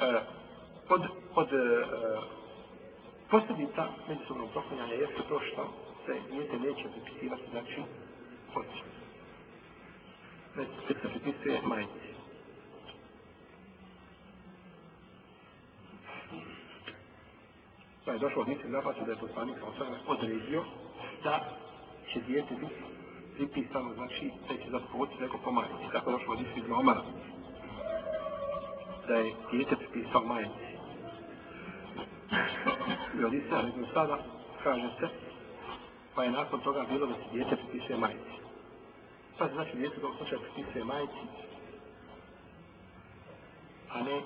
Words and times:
Eh, 0.00 0.04
e, 0.04 0.20
od, 0.88 1.02
od 1.34 1.52
e, 1.52 1.56
eh, 1.56 2.20
posljedica 3.30 3.88
međusobnog 4.08 4.50
proklinjanja 4.52 4.94
jeste 4.94 5.22
to 5.28 5.40
što 5.40 5.72
se 6.06 6.12
dijete 6.30 6.58
neće 6.58 6.88
pripisivati, 6.88 7.42
znači, 7.50 7.82
oči. 8.54 8.82
Neće 10.56 11.00
se 11.02 11.08
pripisuje 11.08 11.60
majici. 11.62 12.06
Pa 18.04 18.12
je 18.12 18.18
došlo 18.18 18.42
od 18.42 18.48
mislim 18.48 18.72
napasu 18.72 19.04
da 19.06 19.12
je 19.12 19.18
poslanik 19.18 19.56
sa 19.58 19.66
osvrame 19.66 19.98
odredio 20.06 20.64
da 21.24 21.44
će 22.12 22.20
dijete 22.20 22.54
biti 22.54 22.82
pripisano, 23.36 23.94
znači, 23.94 24.30
da 24.48 24.54
će 24.56 24.70
zapovoditi 24.70 25.22
neko 25.22 25.38
po 25.44 25.50
majici. 25.52 25.92
Tako 25.92 26.10
je 26.10 26.16
došlo 26.16 26.32
od 26.34 26.40
mislim 26.40 26.72
Omara 26.72 27.02
da 29.08 29.14
je 29.14 29.34
djete 29.50 29.76
pripisao 29.76 30.24
majici. 30.24 30.66
I 33.20 33.24
od 33.24 33.34
Isa, 33.34 33.60
Ibn 33.68 33.84
sada, 33.94 34.18
kaže 34.62 34.88
se, 35.00 35.08
pa 36.14 36.24
je 36.24 36.30
nakon 36.30 36.60
toga 36.60 36.84
bilo 36.90 37.06
da 37.06 37.14
se 37.14 37.28
djete 37.32 37.56
pripisuje 37.56 37.98
majici. 37.98 38.36
Pa 39.38 39.48
znači 39.48 39.76
djete 39.76 40.06
u 40.06 40.16
slučaju 40.16 40.40
pripisuje 40.40 40.84
majici, 40.84 41.22
a 43.92 44.00
ne 44.02 44.20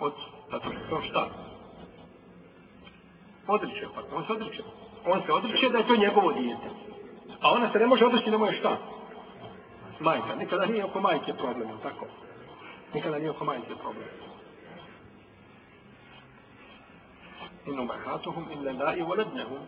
od, 0.00 0.12
zato 0.50 0.68
što 0.72 0.96
to 0.96 1.02
šta? 1.02 1.28
Odriče, 3.46 3.86
pa 3.94 4.16
on 4.16 4.26
se 4.26 4.32
odriče. 4.32 4.62
On 5.06 5.22
se 5.26 5.32
odriče 5.32 5.68
da 5.68 5.78
je 5.78 5.86
to 5.86 5.96
njegovo 5.96 6.32
djete. 6.32 6.68
A 7.40 7.52
ona 7.52 7.72
se 7.72 7.78
ne 7.78 7.86
može 7.86 8.04
odreći 8.04 8.30
da 8.30 8.38
mu 8.38 8.46
je 8.46 8.52
šta? 8.52 8.78
Majka. 10.00 10.34
Nikada 10.34 10.66
nije 10.66 10.84
oko 10.84 11.00
majke 11.00 11.34
problem, 11.34 11.68
tako? 11.82 12.06
Nikada 12.94 13.18
nije 13.18 13.30
oko 13.30 13.44
majke 13.44 13.74
problem. 13.82 14.08
Inu 17.66 17.84
mahatuhum 17.84 18.44
illa 18.52 18.84
la 18.84 18.96
i 18.96 19.02
volednehum. 19.02 19.58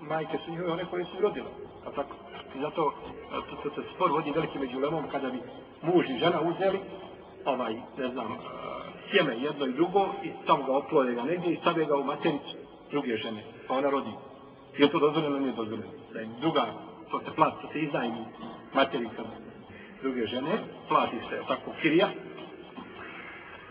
Majke 0.00 0.38
su 0.44 0.50
njihove 0.50 0.72
one 0.72 0.84
koje 0.84 1.04
su 1.04 1.20
rodile. 1.20 1.50
A 1.86 1.90
tako. 1.90 2.16
I 2.56 2.60
zato 2.60 2.92
to, 3.50 3.56
to, 3.62 3.70
to 3.70 3.82
spor 3.94 4.10
vodi 4.10 4.30
veliki 4.30 4.58
među 4.58 4.78
lemom 4.78 5.04
kada 5.10 5.30
bi 5.30 5.38
muž 5.82 6.04
i 6.10 6.18
žena 6.18 6.40
uzeli 6.40 6.80
ovaj, 7.44 7.74
ne 7.98 8.08
znam, 8.08 8.38
sjeme 9.10 9.36
jedno 9.38 9.66
i 9.66 9.72
drugo 9.72 10.14
i 10.22 10.30
tamo 10.46 10.64
ga 10.64 10.72
oploje 10.72 11.14
ga 11.14 11.22
negdje 11.22 11.52
i 11.52 11.56
stave 11.56 11.84
ga 11.84 11.96
u 11.96 12.04
matericu 12.04 12.56
druge 12.90 13.16
žene. 13.16 13.42
Pa 13.68 13.74
ona 13.74 13.90
rodi. 13.90 14.10
Je 14.78 14.90
to 14.90 14.98
dozvoljeno 14.98 15.36
ili 15.36 15.44
nije 15.44 15.56
dozvoljeno? 15.56 15.90
Da 16.12 16.20
je 16.20 16.28
druga, 16.40 16.64
to 17.10 17.20
se 17.20 17.34
plati, 17.36 17.56
to 17.62 17.72
se 17.72 17.80
iznajmi 17.80 18.24
materica 18.74 19.22
druge 20.02 20.26
žene, 20.26 20.58
plati 20.88 21.16
se 21.30 21.40
tako 21.48 21.70
kirija, 21.82 22.08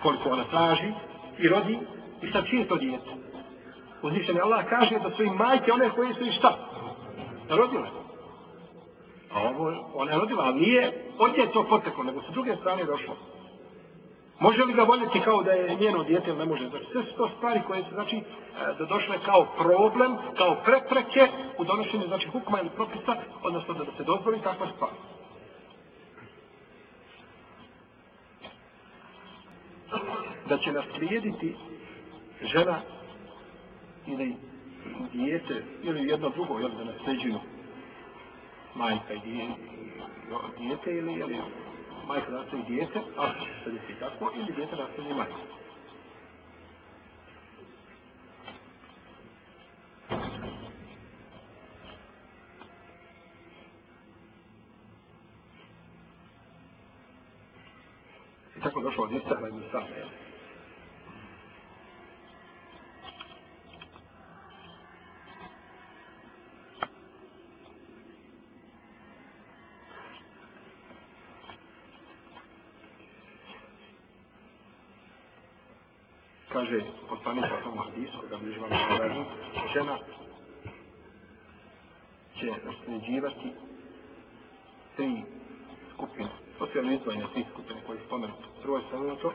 koliko 0.04 0.30
ona 0.30 0.44
traži 0.44 0.94
i 1.38 1.48
rodi 1.48 1.80
i 2.22 2.32
sa 2.32 2.42
čije 2.42 2.68
to 2.68 2.76
djete. 2.76 3.12
Uzvišen 4.02 4.42
Allah 4.42 4.66
kaže 4.70 5.00
da 5.00 5.10
su 5.16 5.24
im 5.24 5.34
majke 5.34 5.72
one 5.72 5.90
koje 5.90 6.14
su 6.14 6.24
i 6.24 6.32
šta? 6.32 6.58
Rodile. 7.50 7.90
A 9.34 9.42
ovo, 9.42 9.92
ona 9.94 10.12
je 10.12 10.18
rodila, 10.18 10.44
ali 10.44 10.62
nije 10.62 10.94
od 11.20 11.32
nje 11.38 11.46
to 11.54 11.66
poteklo, 11.70 12.04
nego 12.04 12.22
sa 12.22 12.32
druge 12.32 12.56
strane 12.56 12.84
došlo. 12.84 13.16
Može 14.40 14.64
li 14.64 14.74
ga 14.74 14.84
voljeti 14.84 15.20
kao 15.20 15.44
da 15.44 15.52
je 15.52 15.76
njeno 15.76 16.04
dijete 16.04 16.30
ili 16.30 16.40
ne 16.40 16.46
može? 16.46 16.70
Znači, 16.70 16.86
sve 16.92 17.04
su 17.04 17.18
to 17.18 17.30
stvari 17.38 17.62
koje 17.68 17.84
su, 17.84 17.90
znači, 17.94 18.16
e, 18.18 18.22
da 18.80 18.86
došle 18.86 19.18
kao 19.26 19.48
problem, 19.58 20.18
kao 20.38 20.56
prepreke 20.66 21.28
u 21.58 21.64
donošenju, 21.64 22.08
znači, 22.08 22.28
hukma 22.28 22.60
ili 22.60 22.70
propisa, 22.70 23.16
odnosno 23.44 23.74
da 23.74 23.86
se 23.98 24.04
dozvoli 24.04 24.42
takva 24.42 24.68
stvar. 24.76 24.92
Da 30.54 30.60
će 30.60 30.72
naslijediti 30.72 31.56
žena 32.42 32.82
ili 34.08 34.36
dijete 35.14 35.64
ili 35.84 36.08
jedno 36.08 36.30
drugo 36.30 36.60
jel, 36.60 36.70
da 36.70 36.84
nasljeđuju 36.84 37.40
majka 38.76 39.14
i 39.14 39.20
dijete 40.58 40.98
ili 40.98 41.14
ili 41.14 41.38
majka 42.08 42.32
da 42.32 42.38
nasljeđu 42.38 42.66
dijete 42.68 43.00
ako 43.18 43.46
se 43.64 43.72
desi 43.72 44.00
tako 44.00 44.32
ili 44.36 44.54
dijete 44.56 44.76
da 44.76 45.16
majka 45.16 45.36
tako 58.64 58.82
došlo 58.82 59.04
od 59.04 59.12
Isahla 59.12 59.50
i 59.50 59.52
Musama, 59.52 59.88
jel? 59.98 60.33
Kaže 76.54 76.86
poslanik 77.10 77.46
o 77.46 77.64
tom 77.64 77.78
hadisu, 77.78 78.18
koga 78.22 78.38
bliži 78.38 78.60
vam 78.60 78.70
kažu, 78.98 79.24
žena 79.74 79.98
će 82.40 82.52
nasljeđivati 82.66 83.54
tri 84.96 85.22
skupine. 85.94 86.30
To 86.58 86.68
su 86.68 86.78
jedno 86.78 86.94
izdvojene 86.94 87.26
tri 87.34 87.46
skupine 87.52 87.82
koje 87.86 88.00
spomenu. 88.06 88.34
Prvo 88.62 88.78
je 88.78 88.84
spomenuto, 88.88 89.34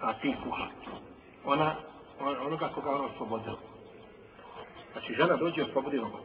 a 0.00 0.12
ti 0.12 0.34
kuha. 0.44 0.66
Ona, 1.44 1.76
on, 2.20 2.36
onoga 2.46 2.68
koga 2.74 2.90
ona 2.90 3.04
oslobodila. 3.04 3.58
Znači, 4.92 5.14
žena 5.14 5.36
dođe 5.36 5.60
i 5.60 5.64
oslobodi 5.64 5.96
roba. 5.96 6.18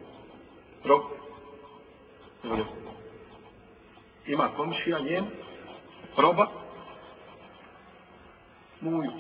Rob. 0.83 1.01
Ima 4.27 4.49
komšija 4.55 4.99
njen, 4.99 5.25
roba, 6.17 6.47
muju. 8.89 9.11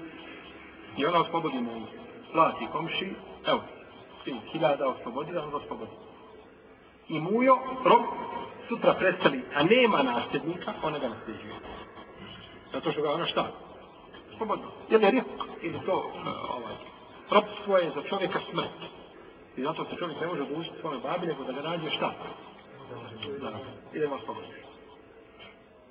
I 0.97 1.05
ona 1.05 1.21
oslobodi 1.21 1.57
muju. 1.57 1.85
Plati 2.33 2.67
komši, 2.71 3.13
evo, 3.47 3.61
svi 4.23 4.33
hiljada 4.51 4.87
oslobodi, 4.87 5.31
da 5.31 5.43
on 5.43 5.55
oslobodi. 5.55 5.91
I 7.09 7.19
mujo, 7.19 7.57
rob, 7.85 8.01
sutra 8.67 8.93
prestali, 8.93 9.43
a 9.55 9.63
nema 9.63 10.03
nasljednika, 10.03 10.73
ona 10.83 10.99
ga 10.99 11.09
nasljeđuje. 11.09 11.55
Zato 12.73 12.91
što 12.91 13.01
ga 13.01 13.11
ona 13.11 13.25
šta? 13.25 13.51
Slobodno. 14.37 14.65
Jel 14.89 15.03
je 15.03 15.11
rijeku, 15.11 15.29
ili 15.61 15.79
to, 15.85 15.97
uh, 15.97 16.27
ovaj, 16.57 16.75
robstvo 17.31 17.77
je 17.77 17.91
za 17.95 18.01
čovjeka 18.09 18.39
smrt. 18.51 18.91
I 19.57 19.63
zato 19.63 19.85
se 19.85 19.95
čovjek 19.95 20.21
ne 20.21 20.27
može 20.27 20.41
odlučiti 20.41 20.79
svome 20.81 20.97
babi, 20.97 21.27
nego 21.27 21.43
da 21.43 21.51
ga 21.51 21.61
nađe 21.61 21.89
šta? 21.89 22.13
Da, 23.41 23.51
idemo 23.93 24.19
sloboditi. 24.25 24.53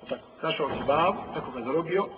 Tako, 0.08 0.22
zašao 0.42 0.68
si 0.68 0.84
babu, 0.86 1.18
tako 1.34 1.50
ga 1.50 1.62
zarobio, 1.62 2.08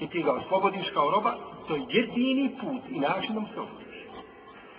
i 0.00 0.08
ti 0.08 0.22
ga 0.22 0.32
oslobodiš 0.32 0.90
kao 0.94 1.10
roba, 1.10 1.34
to 1.68 1.76
je 1.76 1.82
jedini 1.88 2.56
put 2.60 2.82
i 2.90 3.00
način 3.00 3.34
se 3.34 3.60
oslobodiš. 3.60 3.96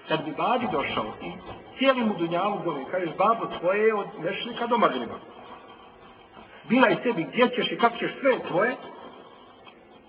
Kad 0.08 0.26
bi 0.26 0.32
babi 0.32 0.68
došao 0.72 1.14
i 1.22 1.32
cijeli 1.78 2.02
mu 2.02 2.16
dunjalu 2.18 2.60
zove, 2.64 2.86
kažeš, 2.92 3.10
babo, 3.18 3.46
tvoje 3.60 3.88
je 3.88 3.96
od 3.96 4.08
mešlika 4.20 4.68
do 4.68 4.78
magriba. 4.78 5.20
Bila 6.70 6.90
i 6.90 6.98
sebi 7.04 7.24
gdje 7.24 7.50
ćeš 7.56 7.72
i 7.72 7.78
kako 7.78 7.98
ćeš 7.98 8.12
sve 8.20 8.40
tvoje, 8.48 8.76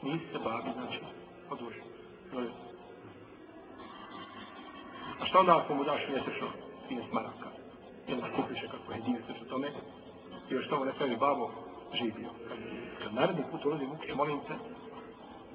nisi 0.02 0.24
se 0.32 0.38
babi, 0.38 0.70
znači, 0.72 0.98
odužio. 1.50 1.82
A 5.20 5.26
šta 5.26 5.40
onda 5.40 5.58
ako 5.58 5.74
mu 5.74 5.84
daš 5.84 6.00
mjesečno 6.08 6.48
13 6.90 7.12
maraka? 7.12 7.48
Ili 8.06 8.20
da 8.20 8.28
kupiš 8.36 8.58
kako 8.70 8.92
je 8.92 9.00
divno 9.00 9.20
o 9.42 9.48
tome? 9.48 9.68
I 10.50 10.54
još 10.54 10.68
tamo 10.68 10.84
ne 10.84 10.92
pravi 10.92 11.16
babo, 11.16 11.50
živio. 11.94 12.30
Kad, 12.98 13.14
naredni 13.14 13.44
put 13.50 13.64
ulazim 13.64 13.90
u 13.90 13.96
kuću, 13.96 14.16
molim 14.16 14.40
te, 14.48 14.54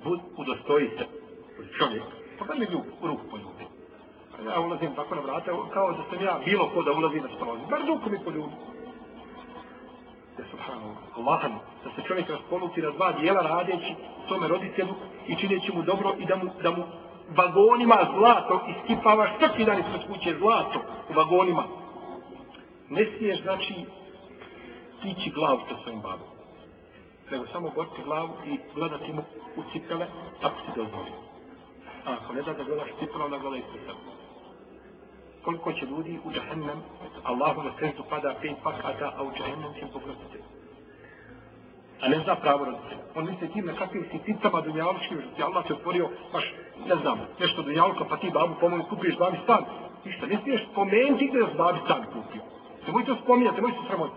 bud 0.03 0.19
udostoji 0.37 0.89
se 0.97 1.05
čovjek. 1.77 2.03
Pa 2.39 2.45
kad 2.45 2.59
mi 2.59 2.65
ljub, 2.65 2.85
ruku 3.03 3.23
poljubi. 3.31 3.65
Pa 4.31 4.51
ja 4.51 4.59
ulazim 4.59 4.95
tako 4.95 5.15
na 5.15 5.21
vrata, 5.21 5.51
kao 5.73 5.91
da 5.91 6.03
sam 6.09 6.25
ja 6.25 6.39
bilo 6.45 6.69
ko 6.73 6.83
da 6.83 6.91
ulazi 6.91 7.21
na 7.21 7.29
stolovi. 7.35 7.61
Bar 7.69 7.79
ruku 7.87 8.09
mi 8.09 8.23
poljubi. 8.23 8.55
Ja 10.39 10.45
subhanu, 10.51 10.95
Allahan, 11.17 11.51
da 11.83 11.89
se 11.95 12.07
čovjek 12.07 12.29
raspoluti 12.29 12.81
na 12.81 12.91
dva 12.91 13.11
dijela 13.11 13.41
radeći 13.41 13.95
tome 14.27 14.47
roditelju 14.47 14.93
i 15.27 15.35
čineći 15.35 15.71
mu 15.73 15.81
dobro 15.81 16.15
i 16.19 16.25
da 16.25 16.35
mu, 16.35 16.49
da 16.63 16.71
mu 16.71 16.83
vagonima 17.35 17.97
zlato 18.17 18.61
iskipavaš 18.71 19.29
svaki 19.39 19.65
dan 19.65 19.79
ispred 19.79 20.01
kuće 20.07 20.35
zlato 20.39 20.79
u 21.09 21.13
vagonima. 21.13 21.63
Ne 22.89 23.05
smiješ, 23.17 23.41
znači, 23.41 23.73
tići 25.01 25.29
glavu 25.29 25.59
sa 25.69 25.75
svojim 25.83 26.01
babom 26.01 26.32
nego 27.31 27.47
samo 27.47 27.71
boriti 27.75 28.03
glavu 28.03 28.33
i 28.45 28.59
gledati 28.75 29.13
mu 29.13 29.23
u 29.55 29.63
cipele, 29.71 30.07
tako 30.41 30.55
ti 30.65 30.71
dozvoli. 30.75 31.11
A 32.05 32.13
ako 32.13 32.33
ne 32.33 32.41
da 32.41 32.53
da 32.53 32.63
gledaš 32.63 32.89
cipele, 32.99 33.23
onda 33.25 33.37
gledaj 33.37 33.61
se 33.61 33.79
sebe. 33.85 34.13
Koliko 35.43 35.73
će 35.73 35.85
ljudi 35.85 36.19
u 36.23 36.31
džahennem, 36.31 36.79
Allahu 37.23 37.63
na 37.63 37.71
sreću 37.79 38.03
pada 38.09 38.35
pet 38.41 38.55
pakata, 38.63 39.13
a 39.17 39.23
u 39.23 39.31
džahennem 39.37 39.73
će 39.73 39.87
poprostiti. 39.93 40.37
a 42.01 42.07
ne 42.07 42.19
zna 42.19 42.35
pravo 42.35 42.65
roditelja. 42.65 43.03
On 43.15 43.25
misli 43.25 43.51
tim 43.53 43.65
na 43.65 43.73
kakvim 43.73 44.05
sitnicama 44.11 44.61
dunjalučkim, 44.61 45.21
što 45.21 45.35
ti 45.35 45.43
Allah 45.43 45.67
se 45.67 45.73
otvorio, 45.73 46.09
baš, 46.33 46.53
ne 46.87 46.95
znam, 46.95 47.19
nešto 47.39 47.61
dunjaluka, 47.61 48.05
pa 48.09 48.17
ti 48.17 48.31
babu 48.33 48.53
pomoći, 48.59 48.89
kupiš 48.89 49.17
babi 49.17 49.37
stan. 49.43 49.63
Ništa, 50.05 50.25
ne 50.25 50.39
smiješ 50.43 50.61
spomenuti 50.71 51.27
gdje 51.27 51.39
je 51.39 51.53
babi 51.57 51.79
stan 51.85 52.03
kupio. 52.13 52.41
Nemoj 52.87 53.05
to 53.05 53.15
spominjati, 53.23 53.55
nemoj 53.55 53.71
se 53.71 53.87
sramoti. 53.87 54.15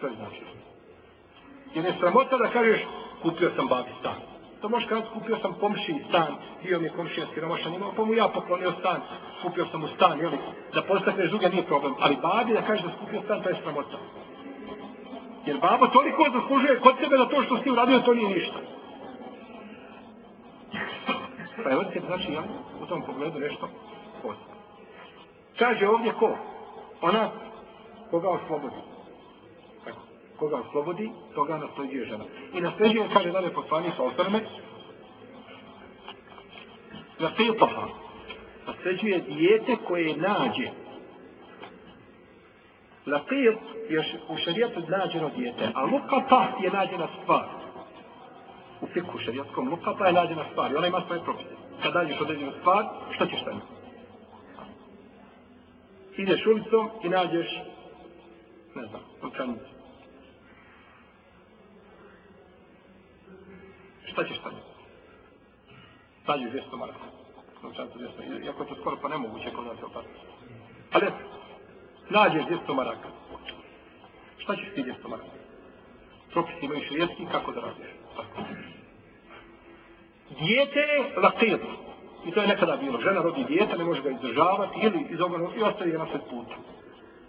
To 0.00 0.06
je 0.06 0.12
znači. 0.14 0.42
Jer 1.78 1.86
je 1.86 1.98
sramota 2.00 2.36
da 2.36 2.48
kažeš, 2.50 2.80
kupio 3.22 3.50
sam 3.56 3.68
babi 3.68 3.90
stan. 4.00 4.18
To 4.60 4.68
možeš 4.68 4.88
kada 4.88 5.02
kupio 5.14 5.36
sam 5.42 5.54
komši 5.60 5.94
stan, 6.08 6.34
bio 6.62 6.78
mi 6.78 6.86
je 6.86 6.92
komšija 6.96 7.26
siromašan, 7.34 7.74
imao, 7.74 7.92
pa 7.96 8.04
mu 8.04 8.14
ja 8.14 8.28
poklonio 8.28 8.72
stan, 8.80 9.00
kupio 9.42 9.66
sam 9.66 9.80
mu 9.80 9.88
stan, 9.88 10.20
jeli, 10.20 10.38
da 10.74 10.82
postakneš 10.82 11.30
druge 11.30 11.48
nije 11.48 11.66
problem. 11.66 11.94
Ali 12.00 12.16
babi 12.22 12.52
da 12.52 12.62
kažeš 12.62 12.84
da 12.84 12.92
skupio 12.96 13.22
stan, 13.22 13.42
to 13.42 13.48
je 13.48 13.56
sramota. 13.62 13.98
Jer 15.46 15.58
babo 15.60 15.86
toliko 15.86 16.24
zaslužuje 16.32 16.80
kod 16.80 16.94
sebe 17.02 17.16
da 17.16 17.28
to 17.28 17.42
što 17.42 17.56
si 17.56 17.70
uradio, 17.70 17.98
to 17.98 18.14
nije 18.14 18.28
ništa. 18.28 18.58
Pa 21.64 21.70
evo 21.70 21.84
se 21.92 22.00
znači, 22.06 22.32
ja, 22.32 22.42
u 22.82 22.86
tom 22.86 23.02
pogledu 23.02 23.38
nešto 23.38 23.68
posto. 24.22 24.50
Kaže 25.58 25.88
ovdje 25.88 26.12
ko? 26.12 26.36
Ona 27.02 27.30
koga 28.10 28.28
oslobodi. 28.28 28.97
Koga 30.38 30.56
oslobodi, 30.56 31.10
toga 31.34 31.58
nasleđuje 31.58 32.04
žena. 32.04 32.24
I 32.54 32.60
nasleđuje, 32.60 33.08
kaže 33.12 33.30
dalje 33.30 33.52
poslanik 33.52 33.92
sa 33.96 34.02
osrme, 34.02 34.40
na 37.18 37.30
filtofa. 37.36 37.86
Nasleđuje 38.66 39.20
dijete 39.20 39.76
koje 39.86 40.16
nađe 40.16 40.70
Laqir 43.08 43.56
je 43.88 44.00
u 44.28 44.36
šarijetu 44.36 44.80
nađeno 44.88 45.28
dijete, 45.36 45.70
a 45.74 45.84
lukata 45.84 46.56
je 46.62 46.70
nađena 46.70 47.08
stvar. 47.22 47.44
U 48.80 48.86
fiku 48.86 49.18
šarijetskom 49.18 49.68
lukata 49.68 50.06
je 50.06 50.12
nađena 50.12 50.44
stvar 50.52 50.72
i 50.72 50.76
ona 50.76 50.86
ima 50.86 51.02
svoje 51.06 51.24
propise. 51.24 51.54
Kad 51.82 51.94
nađeš 51.94 52.20
određenu 52.20 52.52
stvar, 52.60 52.84
što 53.10 53.26
ćeš 53.26 53.44
tamo? 53.44 53.60
Ideš 56.16 56.46
ulicom 56.46 56.90
i 57.02 57.08
nađeš, 57.08 57.60
ne 58.74 58.86
znam, 58.86 59.00
novčanicu. 59.22 59.77
Šta 64.18 64.28
ćeš 64.28 64.38
tamo? 64.38 64.56
Nađeš 66.28 66.50
200 66.52 66.76
maraka. 66.76 67.06
Novčanca 67.62 67.98
200. 67.98 68.44
Iako 68.44 68.62
je 68.62 68.68
to 68.68 68.74
skoro 68.80 68.96
pa 69.02 69.08
nemoguće 69.08 69.50
kod 69.50 69.66
nas 69.66 69.78
je 69.78 69.84
opasno. 69.84 70.10
Ali 70.92 71.06
nađeš 72.10 72.42
200 72.44 72.74
maraka. 72.74 73.08
Šta 74.38 74.56
ćeš 74.56 74.74
ti 74.74 74.82
200 74.82 75.08
maraka? 75.08 75.30
Propisi 76.32 76.64
imaju 76.64 76.84
šrijetski, 76.88 77.26
kako 77.32 77.52
da 77.52 77.60
radiš? 77.60 77.86
Tako. 78.16 78.42
Dijete 80.40 80.78
je 80.78 81.12
lakir. 81.16 81.58
I 82.26 82.30
to 82.30 82.40
je 82.40 82.48
nekada 82.48 82.76
bilo. 82.76 83.00
Žena 83.00 83.22
rodi 83.22 83.44
dijete, 83.44 83.78
ne 83.78 83.84
može 83.84 84.02
ga 84.02 84.10
izdržavati 84.10 84.78
ili 84.82 85.06
iz 85.10 85.20
ovoga 85.20 85.48
i 85.56 85.62
ostaje 85.62 85.90
ga 85.90 85.98
na 85.98 86.06
sred 86.06 86.22
putu. 86.30 86.54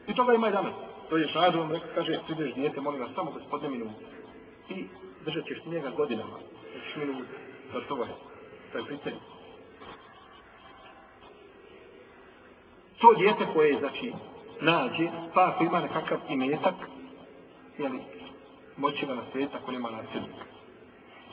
I 0.07 0.15
toga 0.15 0.33
ima 0.33 0.49
i 0.49 0.51
danas. 0.51 0.73
To 1.09 1.17
je 1.17 1.27
šađo, 1.27 1.61
on 1.61 1.71
rekao, 1.71 1.89
kaže, 1.95 2.19
prideš 2.25 2.53
dijete, 2.53 2.81
molim 2.81 3.01
vas, 3.01 3.11
samo 3.15 3.31
gospodine 3.31 3.69
minute. 3.69 4.05
I 4.69 4.85
držat 5.25 5.45
ćeš 5.45 5.65
njega 5.65 5.89
godinama. 5.89 6.37
Znači 6.71 6.75
Nećeš 6.75 6.95
minute. 6.95 7.33
To 7.87 8.03
je. 8.03 8.15
To 8.71 8.77
je 8.77 8.85
pitanje. 8.87 9.17
To 12.97 13.13
djete 13.13 13.53
koje 13.53 13.69
je, 13.69 13.79
znači, 13.79 14.13
nađe, 14.61 15.09
pa 15.33 15.49
ako 15.49 15.63
ima 15.63 15.79
nekakav 15.79 16.19
imetak, 16.29 16.75
jeli, 17.77 17.99
moći 18.77 19.05
ga 19.05 19.15
naslijediti 19.15 19.57
ako 19.57 19.71
nema 19.71 19.89
nasljednika. 19.89 20.43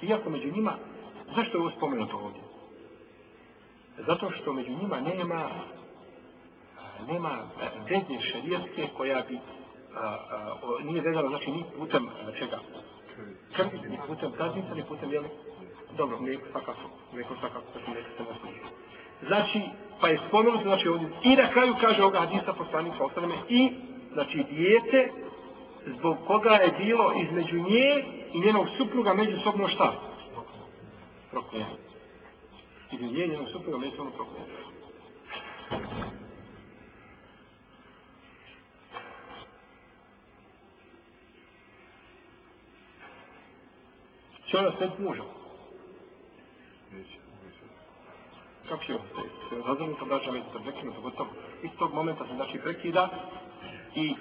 Iako 0.03 0.31
među 0.31 0.53
njima, 0.53 0.77
zašto 1.37 1.57
je 1.57 1.61
ovo 1.61 1.71
spomenuto 1.71 2.17
ovdje? 2.17 2.43
Zato 4.07 4.31
što 4.31 4.53
među 4.53 4.71
njima 4.71 5.01
nema 5.01 5.51
nema 7.09 7.39
veze 7.89 8.21
šarijetske 8.21 8.89
koja 8.97 9.23
bi 9.29 9.39
a, 9.95 10.01
a, 10.01 10.55
o, 10.63 10.79
nije 10.81 11.01
vezana 11.01 11.29
znači 11.29 11.51
ni 11.51 11.65
putem 11.79 12.09
čega? 12.39 12.59
Krvi, 13.57 13.89
ni 13.89 13.99
putem 14.07 14.33
zadnica, 14.39 14.75
ni 14.75 14.83
putem, 14.83 15.13
jeli? 15.13 15.29
Dobro, 15.97 16.21
mlijeko 16.21 16.47
svakako, 16.53 16.91
Mlijeko 17.13 17.35
svakako, 17.41 17.67
znači 17.73 17.91
neko 17.91 18.09
se 18.17 18.23
naslijediti. 18.33 18.67
Znači, 19.27 19.61
pa 20.01 20.09
je 20.09 20.21
spomenuto, 20.29 20.63
znači 20.63 20.89
ovdje, 20.89 21.09
i 21.23 21.37
na 21.37 21.51
kraju 21.51 21.75
kaže 21.81 22.03
ovoga 22.03 22.19
hadisa 22.21 22.53
poslanika 22.53 23.05
osaleme, 23.05 23.35
i, 23.49 23.73
znači, 24.13 24.45
dijete, 24.51 25.13
zbog 25.87 26.17
koga 26.27 26.51
je 26.51 26.75
bilo 26.79 27.13
između 27.23 27.57
nje 27.57 28.05
i 28.33 28.41
njenog 28.41 28.67
supruga 28.79 29.15
međusobno 29.15 29.69
šta? 29.69 29.93
Proklijeno. 31.31 31.77
Između 32.93 33.15
nje 33.15 33.25
i 33.25 33.29
njenog 33.29 33.49
supruga 33.53 33.79
međusobno 33.79 34.11
proklijeno. 34.11 34.47
Će 44.47 44.59
ona 44.59 44.71
svog 44.79 44.91
muža? 44.99 45.23
Kako 48.69 48.85
će 48.85 48.95
ostaje? 48.95 49.29
Se 49.49 49.69
razumno 49.69 49.95
to 49.95 50.05
braća 50.05 50.31
već 50.31 50.43
se 50.43 50.63
prekinuto, 50.65 51.01
gotovo. 51.01 51.31
Iz 51.63 51.71
tog 51.79 51.95
momenta 51.95 52.27
se 52.27 52.35
znači 52.35 52.59
prekida 52.59 53.09
i 53.95 54.15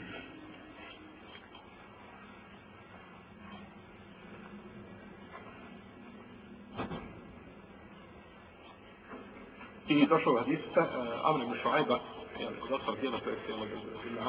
I 9.87 10.05
došao 10.05 10.33
u 10.33 10.37
hadisa, 10.37 10.81
uh, 10.81 11.07
e, 11.07 11.19
Amr 11.23 11.43
ibn 11.43 11.53
Šuajba, 11.63 11.99
jel, 12.39 12.51
kod 12.61 12.71
osvar 12.71 12.95
dijela, 12.99 13.19
to 13.19 13.29
je 13.29 13.35
sjelo 13.45 13.65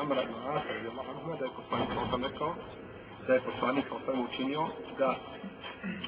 Amra 0.00 0.22
ibn 0.22 0.34
Asa, 0.34 0.68
da 1.38 1.44
je 1.44 1.50
poslanik 1.56 1.88
on 2.02 2.10
sam 2.10 2.24
rekao, 2.24 2.54
da 3.26 3.34
je 3.34 3.40
poslanik 3.40 3.84
sam 4.06 4.20
učinio 4.20 4.68
da 4.98 5.16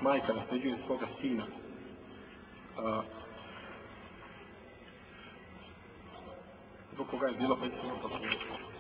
majka 0.03 0.33
nasljeđuje 0.33 0.77
svoga 0.87 1.07
sina. 1.21 1.47
A, 2.79 3.03
zbog 6.93 7.07
koga 7.11 7.27
je 7.27 7.35
bilo 7.35 7.57
500 7.57 7.71
poslanika. 8.03 8.78